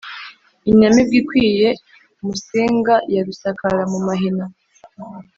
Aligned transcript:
inyamibwa 0.69 1.15
ikwiye 1.21 1.69
musinga, 2.25 2.95
ya 3.13 3.21
rusakara 3.27 3.83
mu 3.91 3.99
mahina, 4.07 4.45